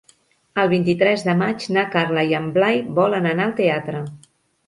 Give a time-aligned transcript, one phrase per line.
[0.61, 4.01] El vint-i-tres de maig na Carla i en Blai volen anar al teatre.